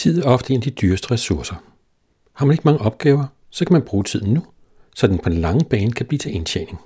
[0.00, 1.54] Tid er ofte en af de dyreste ressourcer.
[2.32, 4.44] Har man ikke mange opgaver, så kan man bruge tiden nu,
[4.94, 6.78] så den på den lange bane kan blive til indtjening.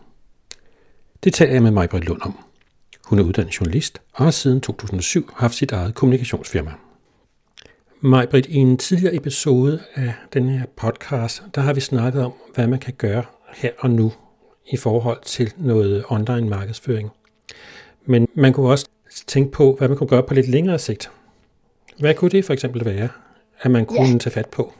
[1.24, 2.38] Det taler jeg med Majbrit Lund om.
[3.04, 6.72] Hun er uddannet journalist og har siden 2007 haft sit eget kommunikationsfirma.
[8.00, 12.66] Majbrit, i en tidligere episode af den her podcast, der har vi snakket om, hvad
[12.66, 13.24] man kan gøre
[13.54, 14.12] her og nu
[14.72, 17.10] i forhold til noget online markedsføring.
[18.06, 18.88] Men man kunne også
[19.26, 21.10] tænke på, hvad man kunne gøre på lidt længere sigt.
[21.98, 23.08] Hvad kunne det for eksempel være,
[23.62, 24.18] at man kunne ja.
[24.18, 24.72] tage fat på?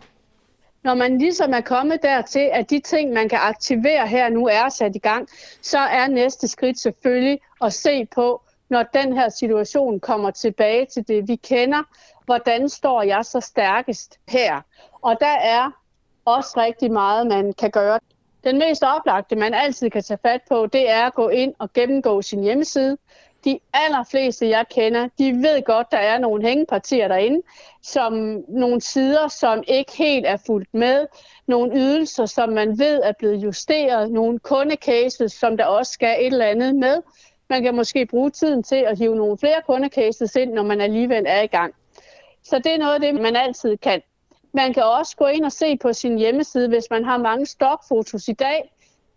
[0.82, 4.68] Når man ligesom er kommet dertil, at de ting, man kan aktivere her nu er
[4.68, 5.28] sat i gang,
[5.62, 11.08] så er næste skridt selvfølgelig at se på, når den her situation kommer tilbage til
[11.08, 11.82] det, vi kender,
[12.24, 14.60] hvordan står jeg så stærkest her?
[15.02, 15.70] Og der er
[16.24, 17.98] også rigtig meget, man kan gøre.
[18.44, 21.72] Den mest oplagte, man altid kan tage fat på, det er at gå ind og
[21.72, 22.98] gennemgå sin hjemmeside.
[23.44, 27.42] De allerfleste, jeg kender, de ved godt, der er nogle hængepartier derinde,
[27.82, 28.12] som
[28.48, 31.06] nogle sider, som ikke helt er fuldt med,
[31.46, 36.26] nogle ydelser, som man ved er blevet justeret, nogle kundecases, som der også skal et
[36.26, 37.02] eller andet med.
[37.50, 41.24] Man kan måske bruge tiden til at hive nogle flere kundecases ind, når man alligevel
[41.26, 41.74] er i gang.
[42.42, 44.02] Så det er noget af det, man altid kan.
[44.52, 48.28] Man kan også gå ind og se på sin hjemmeside, hvis man har mange stokfotos
[48.28, 48.73] i dag.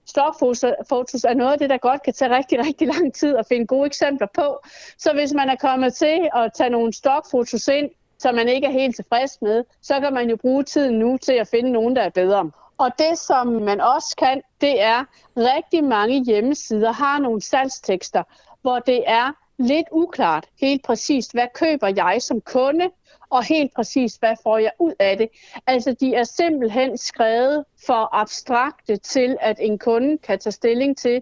[0.07, 3.65] Stokfotos er noget af det, der godt kan tage rigtig, rigtig lang tid at finde
[3.65, 4.59] gode eksempler på.
[4.97, 8.71] Så hvis man er kommet til at tage nogle stokfotos ind, som man ikke er
[8.71, 12.01] helt tilfreds med, så kan man jo bruge tiden nu til at finde nogen, der
[12.01, 12.51] er bedre.
[12.77, 15.05] Og det, som man også kan, det er,
[15.37, 18.23] rigtig mange hjemmesider har nogle salgstekster,
[18.61, 22.89] hvor det er lidt uklart helt præcist, hvad køber jeg som kunde,
[23.29, 25.29] og helt præcis, hvad får jeg ud af det.
[25.67, 31.21] Altså, de er simpelthen skrevet for abstrakte til, at en kunde kan tage stilling til,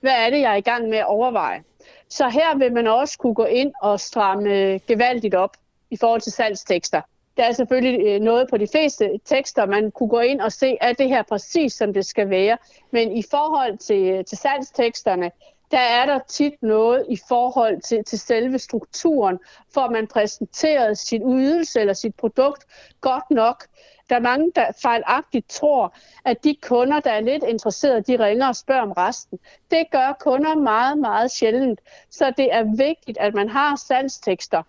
[0.00, 1.62] hvad er det, jeg er i gang med at overveje.
[2.08, 4.50] Så her vil man også kunne gå ind og stramme
[4.86, 5.56] gevaldigt op
[5.90, 7.00] i forhold til salgstekster.
[7.36, 10.76] Der er selvfølgelig øh, noget på de fleste tekster, man kunne gå ind og se,
[10.80, 12.58] at det her præcis som det skal være.
[12.90, 15.30] Men i forhold til, øh, til salgsteksterne,
[15.74, 19.38] der er der tit noget i forhold til, til selve strukturen,
[19.72, 22.64] for at man præsenterer sin ydelse eller sit produkt
[23.00, 23.64] godt nok.
[24.10, 28.48] Der er mange, der fejlagtigt tror, at de kunder, der er lidt interesserede, de ringer
[28.48, 29.38] og spørger om resten.
[29.70, 31.80] Det gør kunder meget, meget sjældent.
[32.10, 34.62] Så det er vigtigt, at man har salgstekster,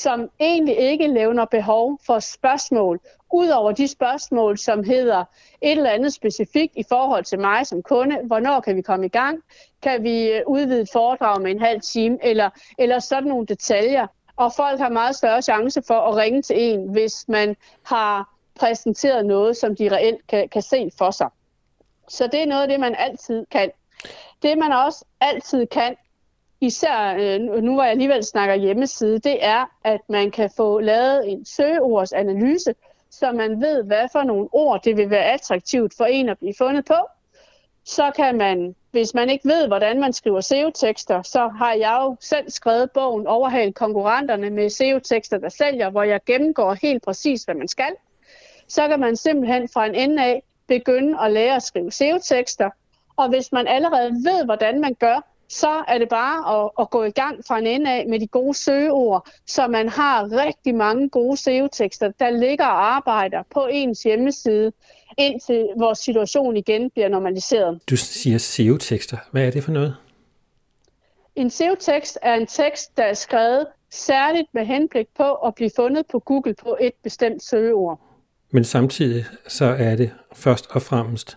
[0.00, 3.00] som egentlig ikke levner behov for spørgsmål,
[3.32, 5.24] Udover de spørgsmål, som hedder
[5.62, 9.08] et eller andet specifikt i forhold til mig som kunde, hvornår kan vi komme i
[9.08, 9.42] gang,
[9.82, 14.06] kan vi øh, udvide et foredrag med en halv time, eller, eller sådan nogle detaljer.
[14.36, 19.26] Og folk har meget større chance for at ringe til en, hvis man har præsenteret
[19.26, 21.28] noget, som de reelt kan, kan se for sig.
[22.08, 23.70] Så det er noget af det, man altid kan.
[24.42, 25.96] Det man også altid kan,
[26.60, 31.30] især øh, nu hvor jeg alligevel snakker hjemmeside, det er, at man kan få lavet
[31.32, 32.74] en søgeordsanalyse,
[33.10, 36.54] så man ved, hvad for nogle ord det vil være attraktivt for en at blive
[36.58, 36.96] fundet på.
[37.84, 42.16] Så kan man, hvis man ikke ved, hvordan man skriver SEO-tekster, så har jeg jo
[42.20, 47.54] selv skrevet bogen Overhal konkurrenterne med SEO-tekster, der sælger, hvor jeg gennemgår helt præcis, hvad
[47.54, 47.90] man skal.
[48.68, 52.70] Så kan man simpelthen fra en ende af begynde at lære at skrive SEO-tekster.
[53.16, 57.04] Og hvis man allerede ved, hvordan man gør, så er det bare at, at gå
[57.04, 61.08] i gang fra en ende af med de gode søgeord, så man har rigtig mange
[61.08, 64.72] gode SEO-tekster, der ligger og arbejder på ens hjemmeside,
[65.18, 67.80] indtil vores situation igen bliver normaliseret.
[67.90, 69.16] Du siger SEO-tekster.
[69.32, 69.96] Hvad er det for noget?
[71.36, 76.06] En SEO-tekst er en tekst, der er skrevet særligt med henblik på at blive fundet
[76.06, 78.00] på Google på et bestemt søgeord.
[78.50, 81.36] Men samtidig så er det først og fremmest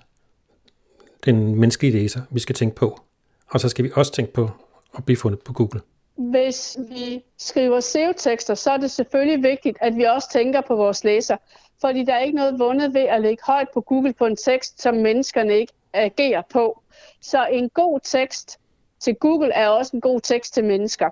[1.26, 3.00] den menneskelige læser, vi skal tænke på.
[3.52, 4.50] Og så skal vi også tænke på
[4.98, 5.82] at blive fundet på Google.
[6.18, 11.04] Hvis vi skriver SEO-tekster, så er det selvfølgelig vigtigt, at vi også tænker på vores
[11.04, 11.38] læser.
[11.82, 14.82] Fordi der er ikke noget vundet ved at lægge højt på Google på en tekst,
[14.82, 16.82] som menneskerne ikke agerer på.
[17.22, 18.60] Så en god tekst
[19.00, 21.10] til Google er også en god tekst til mennesker.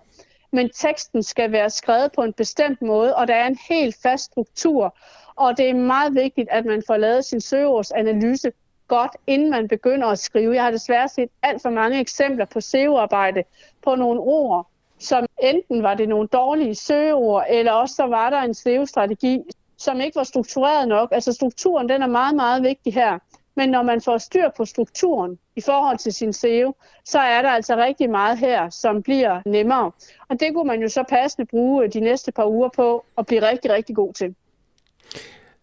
[0.51, 4.23] Men teksten skal være skrevet på en bestemt måde, og der er en helt fast
[4.23, 4.97] struktur.
[5.35, 8.51] Og det er meget vigtigt, at man får lavet sin søgeordsanalyse
[8.87, 10.55] godt, inden man begynder at skrive.
[10.55, 13.43] Jeg har desværre set alt for mange eksempler på SEO-arbejde
[13.83, 14.67] på nogle ord,
[14.99, 19.41] som enten var det nogle dårlige søgeord, eller også så var der en SEO-strategi,
[19.77, 21.09] som ikke var struktureret nok.
[21.11, 23.19] Altså strukturen, den er meget, meget vigtig her.
[23.55, 26.75] Men når man får styr på strukturen i forhold til sin SEO,
[27.05, 29.91] så er der altså rigtig meget her, som bliver nemmere.
[30.29, 33.25] Og det kunne man jo så passende bruge øh, de næste par uger på at
[33.25, 34.35] blive rigtig, rigtig god til.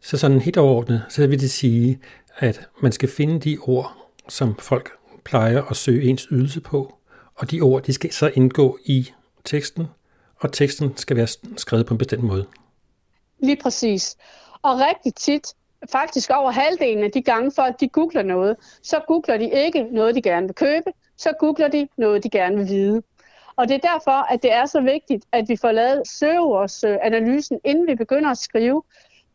[0.01, 2.01] Så sådan helt overordnet, så vil det sige,
[2.37, 3.97] at man skal finde de ord,
[4.29, 4.93] som folk
[5.25, 6.95] plejer at søge ens ydelse på,
[7.35, 9.11] og de ord, de skal så indgå i
[9.45, 9.87] teksten,
[10.37, 12.47] og teksten skal være skrevet på en bestemt måde.
[13.39, 14.17] Lige præcis.
[14.63, 15.55] Og rigtig tit,
[15.93, 20.15] faktisk over halvdelen af de gange, folk de googler noget, så googler de ikke noget,
[20.15, 23.03] de gerne vil købe, så googler de noget, de gerne vil vide.
[23.57, 27.71] Og det er derfor, at det er så vigtigt, at vi får lavet søgeordsanalysen, øh,
[27.71, 28.83] inden vi begynder at skrive.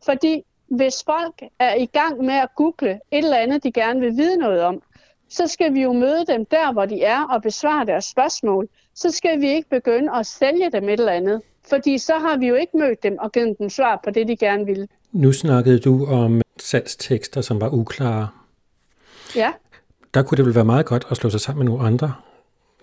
[0.04, 4.16] Fordi hvis folk er i gang med at google et eller andet, de gerne vil
[4.16, 4.82] vide noget om,
[5.28, 8.68] så skal vi jo møde dem der, hvor de er, og besvare deres spørgsmål.
[8.94, 12.46] Så skal vi ikke begynde at sælge dem et eller andet, fordi så har vi
[12.46, 14.88] jo ikke mødt dem og givet dem svar på det, de gerne vil.
[15.12, 18.28] Nu snakkede du om salgstekster, som var uklare.
[19.36, 19.52] Ja.
[20.14, 22.14] Der kunne det vel være meget godt at slå sig sammen med nogle andre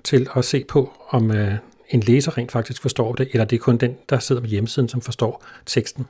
[0.03, 1.53] til at se på, om øh,
[1.89, 4.89] en læser rent faktisk forstår det, eller det er kun den, der sidder med hjemmesiden,
[4.89, 6.07] som forstår teksten.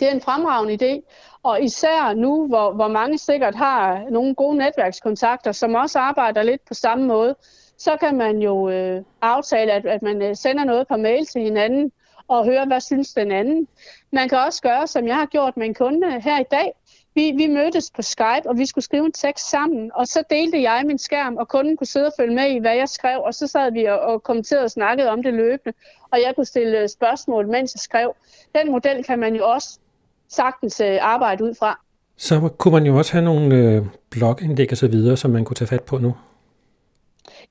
[0.00, 1.00] Det er en fremragende idé,
[1.42, 6.64] og især nu, hvor, hvor mange sikkert har nogle gode netværkskontakter, som også arbejder lidt
[6.68, 7.34] på samme måde,
[7.78, 11.42] så kan man jo øh, aftale, at, at man øh, sender noget på mail til
[11.42, 11.92] hinanden,
[12.28, 13.68] og høre, hvad synes den anden.
[14.12, 16.72] Man kan også gøre, som jeg har gjort med en kunde her i dag.
[17.14, 20.62] Vi, vi mødtes på Skype, og vi skulle skrive en tekst sammen, og så delte
[20.62, 23.34] jeg min skærm, og kunden kunne sidde og følge med i, hvad jeg skrev, og
[23.34, 25.78] så sad vi og, og kommenterede og snakkede om det løbende,
[26.12, 28.14] og jeg kunne stille øh, spørgsmål, mens jeg skrev.
[28.54, 29.78] Den model kan man jo også
[30.28, 31.80] sagtens øh, arbejde ud fra.
[32.16, 35.56] Så kunne man jo også have nogle øh, blogindlæg og så videre, som man kunne
[35.56, 36.14] tage fat på nu.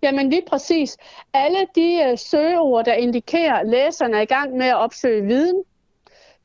[0.01, 0.97] Jamen lige præcis.
[1.33, 5.63] Alle de øh, søgeord, der indikerer, at læserne er i gang med at opsøge viden,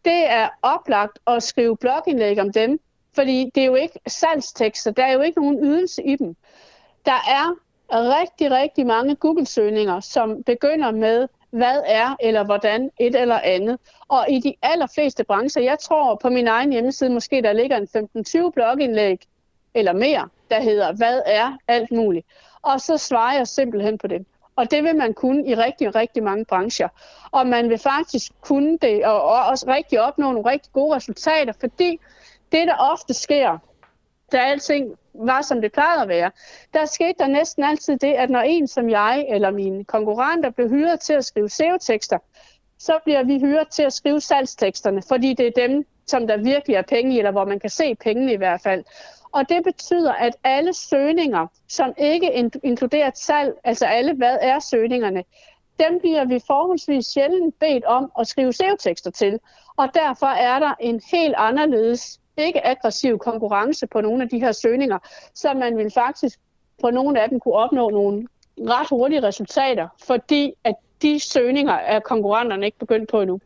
[0.05, 2.81] det er oplagt at skrive blogindlæg om dem,
[3.15, 6.37] fordi det er jo ikke salgstekster, der er jo ikke nogen ydelse i dem.
[7.07, 7.55] Der er
[7.93, 13.79] rigtig, rigtig mange Google-søgninger, som begynder med, hvad er eller hvordan et eller andet.
[14.09, 18.11] Og i de allerfleste brancher, jeg tror på min egen hjemmeside, måske der ligger en
[18.47, 19.19] 15-20 blogindlæg
[19.75, 22.27] eller mere, der hedder, hvad er alt muligt.
[22.63, 24.27] Og så svarer jeg simpelthen på det.
[24.57, 26.89] Og det vil man kunne i rigtig, rigtig mange brancher.
[27.31, 32.01] Og man vil faktisk kunne det, og også rigtig opnå nogle rigtig gode resultater, fordi
[32.53, 33.59] det, der ofte sker,
[34.33, 36.31] da alting var, som det plejede at være,
[36.75, 40.69] der skete der næsten altid det, at når en som jeg eller mine konkurrenter blev
[40.69, 42.19] hyret til at skrive SEO-tekster,
[42.79, 46.75] så bliver vi hyret til at skrive salgsteksterne, fordi det er dem, som der virkelig
[46.77, 48.85] er penge i, eller hvor man kan se pengene i hvert fald.
[49.33, 55.25] Og det betyder, at alle søgninger, som ikke inkluderer salg, altså alle hvad er søgningerne,
[55.81, 59.39] dem bliver vi forholdsvis sjældent bedt om at skrive SEO-tekster til.
[59.77, 64.53] Og derfor er der en helt anderledes, ikke aggressiv konkurrence på nogle af de her
[64.53, 64.99] søgninger,
[65.35, 66.39] så man vil faktisk
[66.81, 68.27] på nogle af dem kunne opnå nogle
[68.59, 73.41] ret hurtige resultater, fordi at de søgninger er konkurrenterne ikke begyndt på endnu.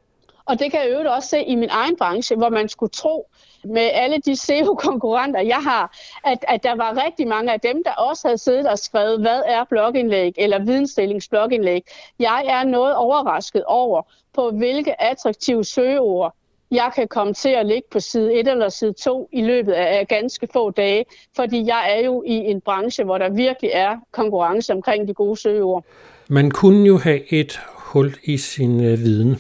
[0.45, 3.29] Og det kan jeg øvrigt også se i min egen branche, hvor man skulle tro
[3.65, 7.93] med alle de SEO-konkurrenter, jeg har, at, at der var rigtig mange af dem, der
[7.93, 11.83] også havde siddet og skrevet, hvad er blogindlæg eller vidensdelingsblogindlæg.
[12.19, 14.03] Jeg er noget overrasket over,
[14.33, 16.35] på hvilke attraktive søgeord
[16.73, 20.09] jeg kan komme til at ligge på side 1 eller side 2 i løbet af
[20.09, 21.05] ganske få dage,
[21.37, 25.37] fordi jeg er jo i en branche, hvor der virkelig er konkurrence omkring de gode
[25.37, 25.85] søgeord.
[26.29, 29.37] Man kunne jo have et hul i sin øh, viden,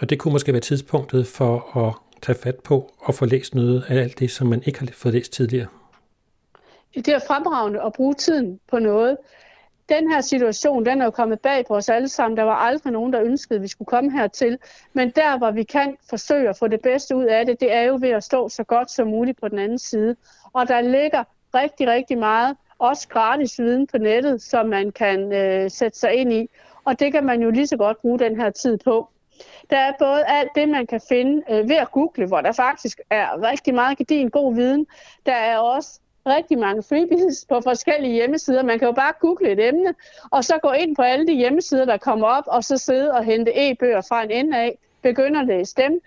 [0.00, 3.84] og det kunne måske være tidspunktet for at tage fat på og få læst noget
[3.88, 5.66] af alt det, som man ikke har fået læst tidligere.
[6.94, 9.16] Det er fremragende at bruge tiden på noget.
[9.88, 12.36] Den her situation, den er jo kommet bag på os alle sammen.
[12.36, 14.58] Der var aldrig nogen, der ønskede, at vi skulle komme hertil.
[14.92, 17.82] Men der, hvor vi kan forsøge at få det bedste ud af det, det er
[17.82, 20.16] jo ved at stå så godt som muligt på den anden side.
[20.52, 25.70] Og der ligger rigtig, rigtig meget, også gratis viden på nettet, som man kan øh,
[25.70, 26.48] sætte sig ind i.
[26.84, 29.08] Og det kan man jo lige så godt bruge den her tid på.
[29.70, 33.00] Der er både alt det, man kan finde øh, ved at google, hvor der faktisk
[33.10, 34.86] er rigtig meget gedin god viden.
[35.26, 38.62] Der er også rigtig mange freebies på forskellige hjemmesider.
[38.62, 39.94] Man kan jo bare google et emne,
[40.30, 43.24] og så gå ind på alle de hjemmesider, der kommer op, og så sidde og
[43.24, 46.00] hente e-bøger fra en ende af, begynde at læse dem.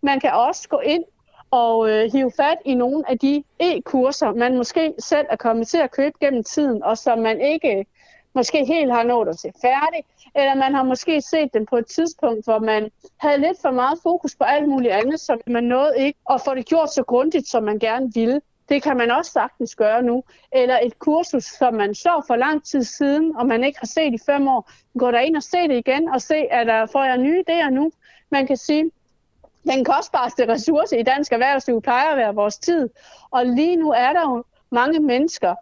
[0.00, 1.04] Man kan også gå ind
[1.50, 5.78] og øh, hive fat i nogle af de e-kurser, man måske selv er kommet til
[5.78, 7.84] at købe gennem tiden, og som man ikke øh,
[8.34, 10.04] måske helt har nået at se færdig,
[10.34, 13.98] eller man har måske set den på et tidspunkt, hvor man havde lidt for meget
[14.02, 17.48] fokus på alt muligt andet, så man nåede ikke at få det gjort så grundigt,
[17.48, 18.40] som man gerne ville.
[18.68, 20.24] Det kan man også sagtens gøre nu.
[20.52, 24.14] Eller et kursus, som man så for lang tid siden, og man ikke har set
[24.14, 24.70] i fem år.
[24.98, 27.70] Gå der ind og se det igen, og se, at der får jeg nye idéer
[27.70, 27.92] nu.
[28.30, 28.90] Man kan sige,
[29.64, 32.88] den kostbarste ressource i dansk erhvervsliv plejer at være vores tid.
[33.30, 35.54] Og lige nu er der jo mange mennesker,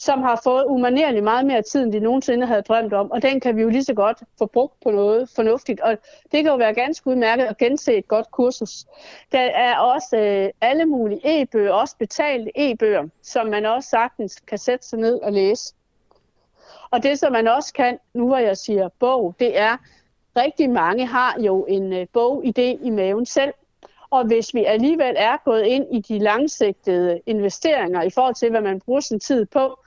[0.00, 3.40] som har fået umanerligt meget mere tid, end de nogensinde havde drømt om, og den
[3.40, 5.98] kan vi jo lige så godt få brugt på noget fornuftigt, og
[6.32, 8.84] det kan jo være ganske udmærket at gense et godt kursus.
[9.32, 14.58] Der er også øh, alle mulige e-bøger, også betalte e-bøger, som man også sagtens kan
[14.58, 15.74] sætte sig ned og læse.
[16.90, 19.76] Og det, som man også kan, nu hvor jeg siger bog, det er,
[20.36, 23.52] rigtig mange har jo en øh, bogidé i maven selv,
[24.10, 28.60] og hvis vi alligevel er gået ind i de langsigtede investeringer i forhold til, hvad
[28.60, 29.78] man bruger sin tid på,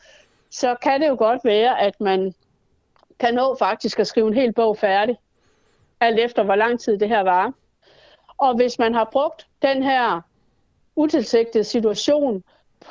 [0.50, 2.34] så kan det jo godt være, at man
[3.20, 5.18] kan nå faktisk at skrive en hel bog færdig,
[6.00, 7.54] alt efter hvor lang tid det her var.
[8.38, 10.22] Og hvis man har brugt den her
[10.96, 12.44] utilsigtede situation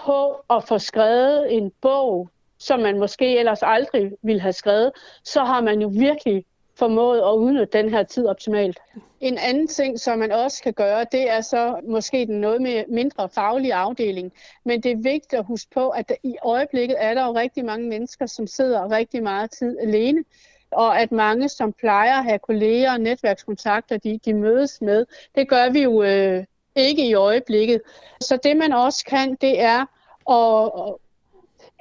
[0.05, 4.93] på at få skrevet en bog, som man måske ellers aldrig ville have skrevet,
[5.25, 6.45] så har man jo virkelig
[6.83, 8.79] formået at udnytte den her tid optimalt.
[9.21, 12.85] En anden ting, som man også kan gøre, det er så måske den noget mere,
[12.89, 14.33] mindre faglige afdeling.
[14.65, 17.65] Men det er vigtigt at huske på, at der, i øjeblikket er der jo rigtig
[17.65, 20.25] mange mennesker, som sidder rigtig meget tid alene
[20.73, 25.07] og at mange, som plejer at have kolleger og netværkskontakter, de, de mødes med.
[25.35, 26.45] Det gør vi jo øh,
[26.77, 27.81] ikke i øjeblikket.
[28.21, 29.81] Så det man også kan, det er
[30.31, 30.95] at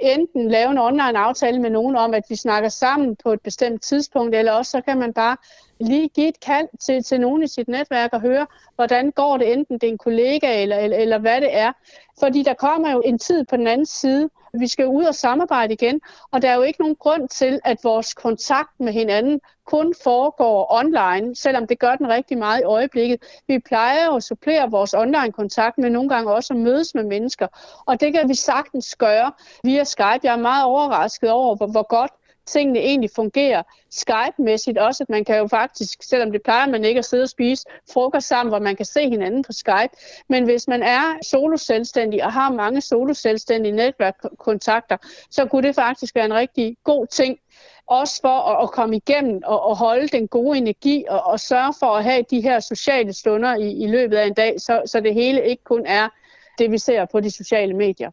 [0.01, 3.81] enten lave en online aftale med nogen om, at vi snakker sammen på et bestemt
[3.81, 5.38] tidspunkt, eller også så kan man bare
[5.79, 9.53] lige give et kald til, til nogen i sit netværk og høre, hvordan går det,
[9.53, 11.72] enten det er en kollega eller, eller, eller hvad det er.
[12.20, 14.29] Fordi der kommer jo en tid på den anden side,
[14.60, 17.77] vi skal ud og samarbejde igen, og der er jo ikke nogen grund til, at
[17.84, 23.24] vores kontakt med hinanden kun foregår online, selvom det gør den rigtig meget i øjeblikket.
[23.48, 27.48] Vi plejer jo at supplere vores online-kontakt med nogle gange også at mødes med mennesker,
[27.86, 29.31] og det kan vi sagtens gøre
[29.63, 30.20] via Skype.
[30.24, 32.12] Jeg er meget overrasket over, hvor, hvor godt
[32.46, 37.00] tingene egentlig fungerer Skype-mæssigt også, at man kan jo faktisk, selvom det plejer man ikke
[37.00, 39.96] at sidde og spise frokost sammen, hvor man kan se hinanden på Skype,
[40.30, 44.98] men hvis man er solo-selvstændig og har mange solo-selvstændige netværkkontakter,
[45.30, 47.40] så kunne det faktisk være en rigtig god ting,
[47.88, 51.74] også for at, at komme igennem og, og holde den gode energi og, og sørge
[51.80, 55.00] for at have de her sociale stunder i, i løbet af en dag, så, så
[55.00, 56.10] det hele ikke kun er
[56.58, 58.12] det, vi ser på de sociale medier.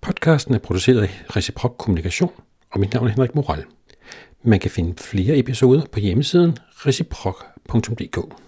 [0.00, 2.32] Podcasten er produceret af Reciprok Kommunikation,
[2.70, 3.64] og mit navn er Henrik Moral.
[4.42, 8.47] Man kan finde flere episoder på hjemmesiden reciprok.dk.